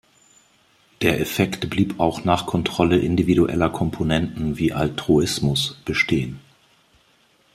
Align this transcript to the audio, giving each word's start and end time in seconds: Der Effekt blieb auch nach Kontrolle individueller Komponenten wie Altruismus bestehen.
Der 1.03 1.19
Effekt 1.21 1.69
blieb 1.69 1.99
auch 1.99 2.23
nach 2.23 2.47
Kontrolle 2.47 2.97
individueller 2.97 3.69
Komponenten 3.69 4.57
wie 4.57 4.73
Altruismus 4.73 5.79
bestehen. 5.85 6.39